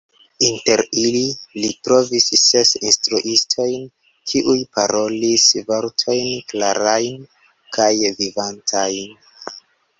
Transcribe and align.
Inter 0.45 0.81
ili, 1.01 1.19
li 1.57 1.67
trovis 1.87 2.25
ses 2.43 2.71
instruistojn, 2.91 3.85
kiuj 4.33 4.57
parolis 4.79 5.47
"vortojn 5.69 6.27
klarajn 6.55 7.23
kaj 7.79 7.91
vivantajn. 8.09 9.17